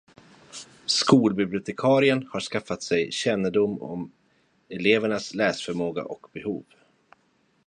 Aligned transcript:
Skolbibliotekarien 0.85 2.25
har 2.29 2.39
skaffat 2.39 2.83
sig 2.83 3.11
kännedom 3.11 3.81
om 3.81 4.11
elevernas 4.69 5.33
läsförmåga 5.33 6.03
och 6.05 6.27
behov. 6.33 6.65